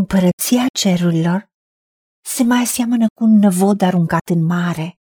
Împărăția 0.00 0.66
cerurilor 0.80 1.46
se 2.24 2.42
mai 2.42 2.60
aseamănă 2.62 3.06
cu 3.14 3.24
un 3.24 3.38
năvod 3.38 3.80
aruncat 3.82 4.28
în 4.28 4.44
mare, 4.44 4.98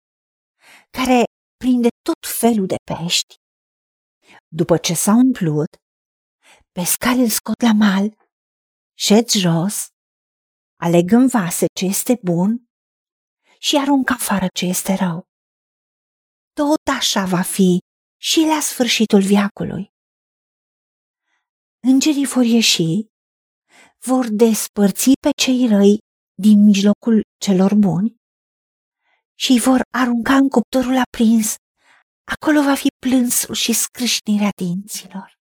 care 0.90 1.22
prinde 1.56 1.88
tot 2.02 2.30
felul 2.40 2.66
de 2.66 2.76
pești. 2.90 3.34
După 4.48 4.76
ce 4.76 4.94
s-a 4.94 5.12
umplut, 5.12 5.70
pescarii 6.72 7.22
îl 7.22 7.28
scot 7.28 7.60
la 7.60 7.72
mal, 7.72 8.16
șed 8.98 9.28
jos, 9.30 9.86
aleg 10.76 11.10
în 11.12 11.26
vase 11.26 11.66
ce 11.78 11.84
este 11.84 12.18
bun 12.22 12.50
și 13.58 13.76
aruncă 13.76 14.12
afară 14.12 14.46
ce 14.54 14.64
este 14.66 14.94
rău. 14.94 15.24
Tot 16.52 16.82
așa 16.98 17.24
va 17.24 17.42
fi 17.42 17.78
și 18.20 18.40
la 18.40 18.60
sfârșitul 18.60 19.22
viacului. 19.22 19.94
Îngerii 21.80 22.26
vor 22.26 22.44
ieși, 22.44 23.14
vor 24.04 24.26
despărți 24.28 25.12
pe 25.20 25.30
cei 25.42 25.68
răi 25.68 25.98
din 26.34 26.64
mijlocul 26.64 27.20
celor 27.44 27.74
buni 27.74 28.16
și 29.38 29.50
îi 29.52 29.60
vor 29.60 29.80
arunca 29.98 30.34
în 30.34 30.48
cuptorul 30.48 30.96
aprins. 30.96 31.54
Acolo 32.32 32.62
va 32.62 32.74
fi 32.74 32.88
plânsul 33.06 33.54
și 33.54 33.72
scrâșnirea 33.72 34.50
dinților. 34.56 35.34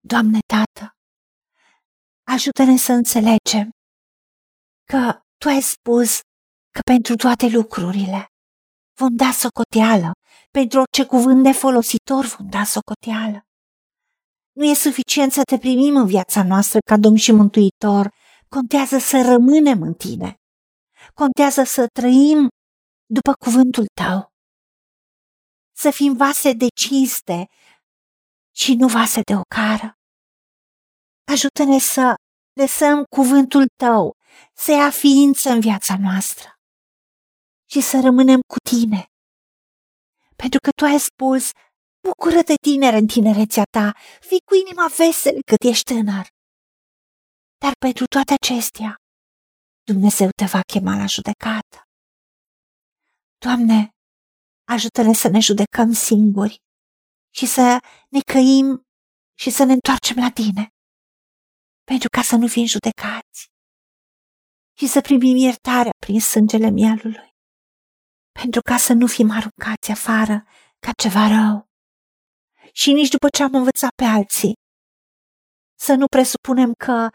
Doamne 0.00 0.38
Tată, 0.52 0.92
ajută-ne 2.26 2.76
să 2.76 2.92
înțelegem 2.92 3.70
că 4.84 5.20
Tu 5.40 5.48
ai 5.48 5.60
spus 5.60 6.20
că 6.74 6.80
pentru 6.92 7.14
toate 7.16 7.46
lucrurile 7.48 8.26
vom 9.00 9.16
da 9.16 9.30
socoteală, 9.30 10.12
pentru 10.50 10.78
orice 10.78 11.04
cuvânt 11.06 11.42
nefolositor 11.42 12.24
vom 12.24 12.48
da 12.48 12.64
socoteală. 12.64 13.47
Nu 14.58 14.64
e 14.64 14.74
suficient 14.74 15.32
să 15.32 15.42
te 15.42 15.58
primim 15.58 15.96
în 15.96 16.06
viața 16.06 16.42
noastră 16.44 16.78
ca 16.86 16.96
Domn 16.96 17.16
și 17.16 17.32
Mântuitor, 17.32 18.14
contează 18.48 18.98
să 18.98 19.22
rămânem 19.22 19.82
în 19.82 19.94
tine. 19.94 20.34
Contează 21.14 21.62
să 21.62 21.86
trăim 21.92 22.48
după 23.06 23.32
cuvântul 23.44 23.86
tău. 24.00 24.28
Să 25.76 25.90
fim 25.90 26.16
vase 26.16 26.52
de 26.52 26.66
cinste 26.74 27.46
și 28.54 28.74
nu 28.74 28.86
vase 28.86 29.20
de 29.20 29.34
ocară. 29.36 29.92
Ajută-ne 31.32 31.78
să 31.78 32.14
lăsăm 32.60 33.04
cuvântul 33.16 33.64
tău 33.76 34.16
să 34.54 34.70
ia 34.72 34.90
ființă 34.90 35.50
în 35.50 35.60
viața 35.60 35.96
noastră 35.98 36.48
și 37.70 37.80
să 37.80 38.00
rămânem 38.00 38.40
cu 38.52 38.58
tine. 38.70 39.06
Pentru 40.36 40.58
că 40.60 40.70
tu 40.70 40.84
ai 40.84 40.98
spus, 40.98 41.50
bucură-te 42.08 42.54
tinere 42.66 42.96
în 42.96 43.06
tinerețea 43.06 43.64
ta, 43.76 43.92
fii 44.28 44.42
cu 44.48 44.54
inima 44.54 44.86
veselă 45.00 45.38
cât 45.50 45.62
ești 45.70 45.84
tânăr. 45.92 46.26
Dar 47.62 47.72
pentru 47.86 48.04
toate 48.14 48.32
acestea, 48.40 48.90
Dumnezeu 49.90 50.28
te 50.40 50.44
va 50.44 50.60
chema 50.72 50.96
la 50.96 51.06
judecată. 51.06 51.78
Doamne, 53.44 53.90
ajută-ne 54.74 55.14
să 55.22 55.28
ne 55.28 55.40
judecăm 55.40 55.92
singuri 55.92 56.56
și 57.38 57.46
să 57.46 57.78
ne 58.14 58.20
căim 58.32 58.82
și 59.42 59.50
să 59.50 59.64
ne 59.64 59.72
întoarcem 59.72 60.16
la 60.24 60.30
Tine, 60.30 60.64
pentru 61.90 62.08
ca 62.08 62.22
să 62.22 62.36
nu 62.36 62.46
fim 62.46 62.64
judecați 62.64 63.40
și 64.78 64.86
să 64.86 65.00
primim 65.00 65.36
iertarea 65.36 65.94
prin 66.04 66.20
sângele 66.20 66.70
mielului, 66.70 67.30
pentru 68.40 68.60
ca 68.60 68.76
să 68.76 68.92
nu 68.92 69.06
fim 69.06 69.30
aruncați 69.30 69.90
afară 69.90 70.46
ca 70.78 70.92
ceva 71.02 71.26
rău. 71.28 71.67
Și 72.80 72.92
nici 72.92 73.08
după 73.08 73.28
ce 73.36 73.42
am 73.42 73.54
învățat 73.54 73.90
pe 73.94 74.04
alții, 74.04 74.52
să 75.78 75.94
nu 75.94 76.06
presupunem 76.06 76.72
că 76.84 77.08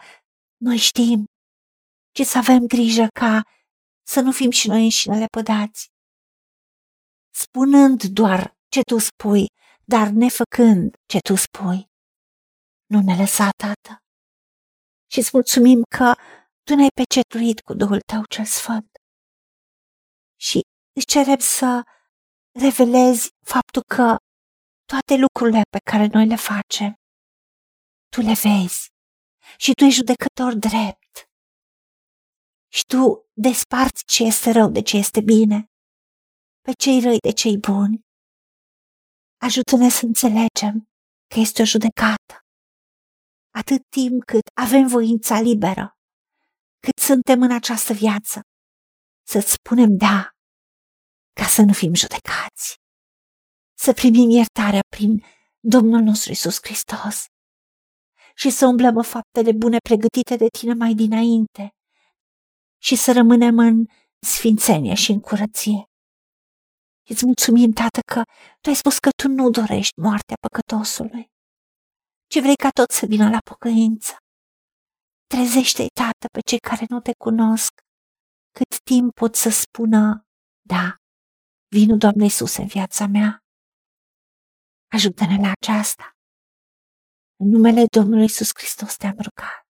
noi 0.58 0.78
știm, 0.78 1.26
ci 2.16 2.22
să 2.32 2.38
avem 2.38 2.68
grijă 2.68 3.08
ca 3.20 3.42
să 4.14 4.20
nu 4.22 4.32
fim 4.32 4.50
și 4.50 4.68
noi 4.68 4.84
înșine 4.84 5.18
lepădați. 5.18 5.88
Spunând 7.44 8.04
doar 8.04 8.42
ce 8.74 8.82
tu 8.82 8.98
spui, 8.98 9.46
dar 9.94 10.08
nefăcând 10.08 10.96
ce 11.06 11.20
tu 11.28 11.36
spui. 11.36 11.80
Nu 12.86 13.00
ne 13.08 13.16
lăsa, 13.22 13.50
Tată. 13.64 13.94
Și 15.12 15.20
îți 15.20 15.30
mulțumim 15.34 15.82
că 15.98 16.14
tu 16.64 16.76
ne-ai 16.76 16.94
pecetuit 17.00 17.60
cu 17.60 17.74
Duhul 17.74 18.02
tău 18.12 18.22
cel 18.26 18.46
sfânt. 18.46 18.92
Și 20.40 20.60
îți 20.96 21.06
cerem 21.06 21.40
să 21.40 21.82
revelezi 22.60 23.30
faptul 23.54 23.84
că 23.96 24.18
toate 24.86 25.16
lucrurile 25.16 25.62
pe 25.70 25.80
care 25.92 26.08
noi 26.08 26.28
le 26.28 26.36
facem, 26.36 26.92
tu 28.14 28.22
le 28.22 28.36
vezi 28.44 28.92
și 29.58 29.72
tu 29.74 29.84
ești 29.84 30.00
judecător 30.00 30.54
drept. 30.54 31.14
Și 32.72 32.84
tu 32.86 33.30
desparți 33.34 34.04
ce 34.06 34.24
este 34.24 34.52
rău 34.52 34.70
de 34.72 34.82
ce 34.82 34.98
este 34.98 35.22
bine, 35.22 35.58
pe 36.62 36.72
cei 36.72 37.02
răi 37.02 37.20
de 37.28 37.32
cei 37.32 37.58
buni. 37.58 38.02
Ajută-ne 39.48 39.90
să 39.90 40.06
înțelegem 40.06 40.76
că 41.32 41.40
este 41.40 41.62
o 41.62 41.66
judecată. 41.66 42.36
Atât 43.62 43.82
timp 43.90 44.24
cât 44.24 44.48
avem 44.54 44.88
voința 44.88 45.40
liberă, 45.42 45.98
cât 46.80 46.98
suntem 46.98 47.42
în 47.42 47.52
această 47.52 47.94
viață, 47.94 48.42
să-ți 49.28 49.52
spunem 49.52 49.98
da, 49.98 50.30
ca 51.40 51.48
să 51.48 51.62
nu 51.62 51.74
fim 51.74 51.94
judecați, 51.94 52.83
să 53.86 53.94
primim 53.94 54.30
iertarea 54.30 54.84
prin 54.90 55.24
Domnul 55.60 56.02
nostru 56.02 56.32
Isus 56.32 56.58
Hristos 56.62 57.26
și 58.36 58.50
să 58.50 58.66
umblăm 58.66 58.96
în 58.98 59.04
faptele 59.04 59.52
bune 59.52 59.78
pregătite 59.78 60.36
de 60.36 60.48
tine 60.58 60.74
mai 60.74 60.94
dinainte 60.94 61.76
și 62.82 62.96
să 62.96 63.12
rămânem 63.12 63.58
în 63.58 63.86
sfințenie 64.20 64.94
și 64.94 65.12
în 65.12 65.20
curăție. 65.20 65.84
Îți 67.10 67.26
mulțumim, 67.26 67.72
Tată, 67.72 68.00
că 68.14 68.22
Tu 68.62 68.70
ai 68.70 68.76
spus 68.76 68.98
că 69.00 69.10
Tu 69.22 69.28
nu 69.28 69.50
dorești 69.50 70.00
moartea 70.00 70.36
păcătosului, 70.46 71.26
ci 72.32 72.40
vrei 72.40 72.56
ca 72.56 72.70
tot 72.70 72.90
să 72.90 73.06
vină 73.06 73.30
la 73.30 73.40
pocăință. 73.50 74.14
Trezește-i, 75.28 75.94
Tată, 75.94 76.26
pe 76.32 76.40
cei 76.40 76.60
care 76.60 76.86
nu 76.90 77.00
te 77.00 77.12
cunosc, 77.18 77.74
cât 78.58 78.80
timp 78.84 79.14
pot 79.14 79.36
să 79.36 79.50
spună, 79.50 80.26
da, 80.74 80.96
vinu 81.76 81.98
Doamne 81.98 82.24
Iisus 82.24 82.56
în 82.58 82.66
viața 82.66 83.06
mea. 83.08 83.43
Ajută-ne 84.96 85.38
la 85.46 85.52
aceasta. 85.60 86.18
În 87.36 87.48
numele 87.50 87.84
Domnului 87.98 88.22
Iisus 88.22 88.50
Hristos 88.54 88.96
te-am 88.96 89.18
rugat 89.28 89.68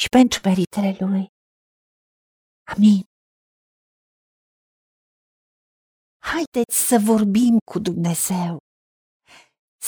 și 0.00 0.08
pentru 0.08 0.40
meritele 0.44 0.96
Lui. 1.00 1.26
Amin. 2.72 3.02
Haideți 6.30 6.76
să 6.88 6.96
vorbim 7.04 7.58
cu 7.70 7.78
Dumnezeu, 7.78 8.58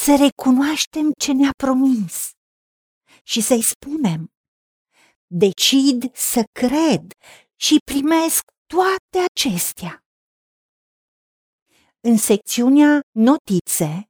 să 0.02 0.12
recunoaștem 0.26 1.06
ce 1.22 1.32
ne-a 1.32 1.54
promis 1.56 2.30
și 3.22 3.40
să-i 3.40 3.62
spunem, 3.62 4.20
decid 5.26 6.14
să 6.14 6.42
cred 6.60 7.02
și 7.56 7.76
primesc 7.90 8.42
toate 8.66 9.18
acestea. 9.30 10.04
În 12.00 12.16
secțiunea 12.16 13.00
Notițe 13.10 14.09